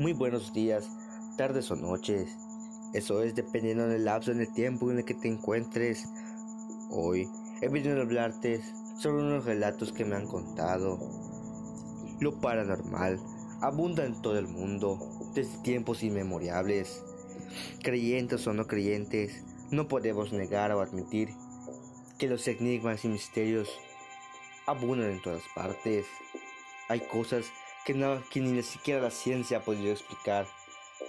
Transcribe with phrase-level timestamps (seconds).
[0.00, 0.88] muy buenos días,
[1.36, 2.34] tardes o noches.
[2.94, 6.08] Eso es dependiendo del lapso en el tiempo en el que te encuentres.
[6.88, 7.28] Hoy
[7.60, 8.62] he venido a hablarte
[8.98, 10.98] sobre unos relatos que me han contado.
[12.18, 13.20] Lo paranormal
[13.60, 14.98] abunda en todo el mundo
[15.34, 17.04] desde tiempos inmemorables.
[17.82, 21.28] Creyentes o no creyentes, no podemos negar o admitir
[22.18, 23.68] que los enigmas y misterios
[24.66, 26.06] abundan en todas partes.
[26.88, 27.44] Hay cosas
[27.84, 30.46] que, no, que ni siquiera la ciencia ha podido explicar.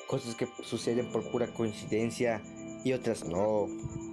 [0.07, 2.41] Cosas que suceden por pura coincidencia
[2.83, 3.67] y otras no.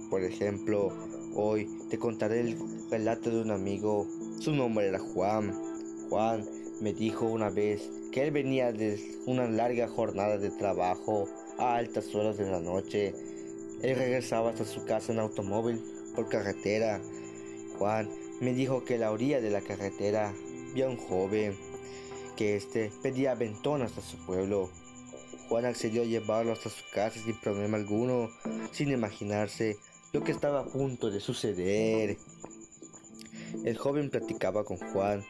[0.09, 0.91] Por ejemplo,
[1.35, 2.57] hoy te contaré el
[2.89, 4.07] relato de un amigo.
[4.39, 5.53] Su nombre era Juan.
[6.09, 6.45] Juan
[6.81, 12.13] me dijo una vez que él venía de una larga jornada de trabajo a altas
[12.15, 13.13] horas de la noche.
[13.81, 15.81] Él regresaba hasta su casa en automóvil
[16.15, 16.99] por carretera.
[17.77, 18.09] Juan
[18.41, 20.33] me dijo que a la orilla de la carretera
[20.73, 21.57] vio a un joven
[22.39, 24.69] que éste pedía aventón hasta su pueblo.
[25.49, 28.29] Juan accedió a llevarlo hasta su casa sin problema alguno,
[28.71, 29.77] sin imaginarse
[30.13, 32.15] lo que estaba a punto de suceder.
[33.65, 35.25] El joven platicaba con Juan.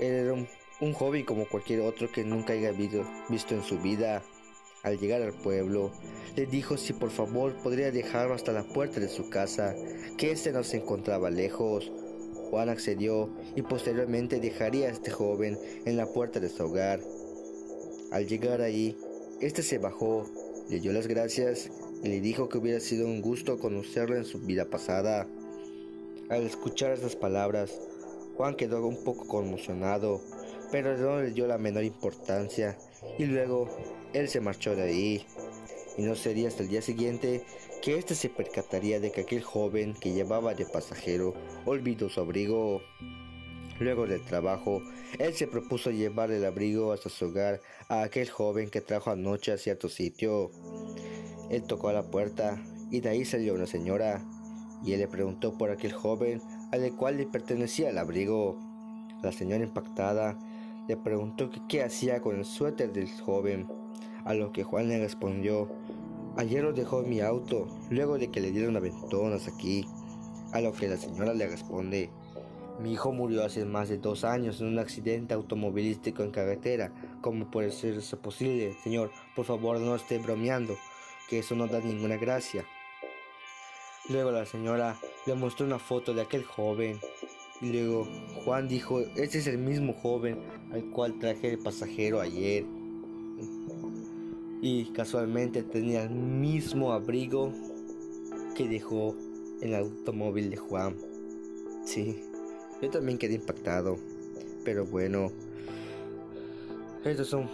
[0.00, 4.20] Era un, joven como cualquier otro que nunca haya visto en su vida.
[4.82, 5.92] Al llegar al pueblo,
[6.34, 9.76] le dijo si por favor podría dejarlo hasta la puerta de su casa,
[10.18, 11.92] que éste no se encontraba lejos.
[12.52, 17.00] Juan accedió y posteriormente dejaría a este joven en la puerta de su hogar.
[18.10, 18.94] Al llegar ahí,
[19.40, 20.26] este se bajó,
[20.68, 21.70] le dio las gracias
[22.02, 25.26] y le dijo que hubiera sido un gusto conocerlo en su vida pasada.
[26.28, 27.80] Al escuchar esas palabras,
[28.36, 30.20] Juan quedó un poco conmocionado,
[30.70, 32.76] pero no le dio la menor importancia
[33.18, 33.66] y luego
[34.12, 35.26] él se marchó de ahí.
[35.96, 37.44] Y no sería hasta el día siguiente
[37.82, 41.34] que éste se percataría de que aquel joven que llevaba de pasajero
[41.66, 42.80] olvidó su abrigo.
[43.80, 44.80] Luego del trabajo,
[45.18, 49.50] él se propuso llevar el abrigo hasta su hogar a aquel joven que trajo anoche
[49.50, 50.52] a cierto sitio.
[51.50, 52.62] Él tocó a la puerta
[52.92, 54.24] y de ahí salió una señora
[54.84, 58.60] y él le preguntó por aquel joven al cual le pertenecía el abrigo.
[59.24, 60.38] La señora impactada
[60.86, 63.66] le preguntó qué hacía con el suéter del joven,
[64.24, 65.68] a lo que Juan le respondió
[66.34, 69.84] Ayer lo dejó en mi auto, luego de que le dieron aventonas aquí.
[70.54, 72.10] A lo que la señora le responde,
[72.80, 76.90] mi hijo murió hace más de dos años en un accidente automovilístico en carretera.
[77.20, 79.10] ¿Cómo puede ser eso posible, señor?
[79.36, 80.74] Por favor, no esté bromeando,
[81.28, 82.64] que eso no da ninguna gracia.
[84.08, 86.98] Luego la señora le mostró una foto de aquel joven.
[87.60, 88.08] Y luego
[88.42, 90.38] Juan dijo, este es el mismo joven
[90.72, 92.64] al cual traje el pasajero ayer
[94.62, 97.52] y casualmente tenía el mismo abrigo
[98.54, 99.16] que dejó
[99.60, 100.96] en el automóvil de Juan.
[101.84, 102.22] Sí,
[102.80, 103.98] yo también quedé impactado,
[104.64, 105.32] pero bueno,
[107.04, 107.50] estos son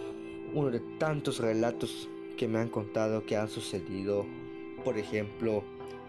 [0.53, 4.27] uno de tantos relatos que me han contado que han sucedido.
[4.85, 5.65] Por ejemplo,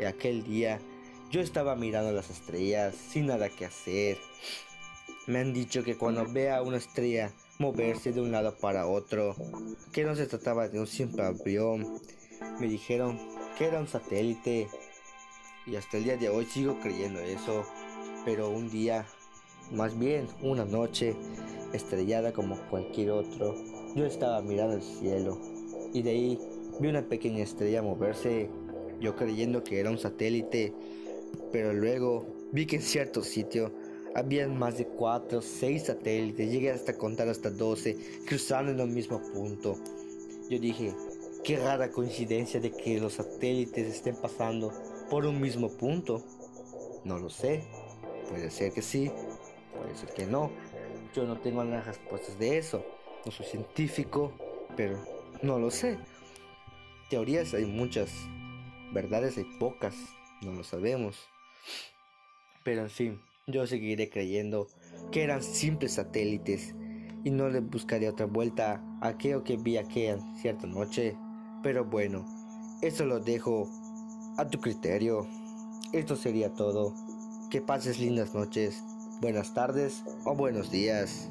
[0.06, 0.80] aquel día
[1.32, 4.18] yo estaba mirando las estrellas sin nada que hacer.
[5.28, 9.36] Me han dicho que cuando vea una estrella moverse de un lado para otro,
[9.92, 12.00] que no se trataba de un simple avión.
[12.58, 13.20] Me dijeron
[13.58, 14.70] que era un satélite
[15.68, 17.66] y hasta el día de hoy sigo creyendo eso,
[18.24, 19.06] pero un día,
[19.72, 21.18] más bien una noche,
[21.74, 23.56] estrellada como cualquier otro,
[23.94, 25.38] yo estaba mirando el cielo
[25.94, 26.40] y de ahí
[26.80, 28.50] vi una pequeña estrella moverse,
[29.02, 30.74] yo creyendo que era un satélite,
[31.52, 33.74] pero luego vi que en cierto sitio
[34.16, 38.90] habían más de 4 o 6 satélites, llegué hasta contar hasta 12, cruzando en el
[38.90, 39.78] mismo punto.
[40.50, 40.94] Yo dije,
[41.44, 44.72] qué rara coincidencia de que los satélites estén pasando
[45.10, 46.24] por un mismo punto.
[47.04, 47.64] No lo sé,
[48.30, 49.12] puede ser que sí,
[49.78, 50.52] puede ser que no.
[51.16, 52.86] Yo no tengo las respuestas de eso.
[53.26, 54.34] No soy científico,
[54.76, 55.04] pero
[55.42, 55.98] no lo sé.
[57.10, 58.12] Teorías hay muchas,
[58.94, 59.96] verdades hay pocas,
[60.42, 61.18] no lo sabemos.
[62.64, 63.22] Pero en fin,
[63.52, 64.68] yo seguiré creyendo
[65.12, 66.76] que eran simples satélites
[67.24, 71.18] y no le buscaré otra vuelta a aquello que vi aquella cierta noche.
[71.64, 72.26] Pero bueno,
[72.82, 73.70] eso lo dejo
[74.38, 75.28] a tu criterio.
[75.92, 76.94] Esto sería todo.
[77.50, 78.84] Que pases lindas noches,
[79.22, 81.30] buenas tardes o buenos días.